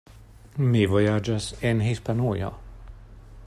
[0.75, 2.53] Mi vojaĝas en Hispanujo.